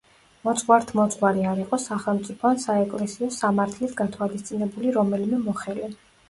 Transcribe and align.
მოძღვართ-მოძღვარი 0.45 1.43
არ 1.49 1.61
იყო 1.63 1.77
სახელმწიფო 1.83 2.49
ან 2.53 2.57
საეკლესიო 2.63 3.29
სამართლით 3.37 3.95
გათვალისწინებული 4.01 4.97
რომელიმე 4.97 5.43
მოხელე. 5.45 5.93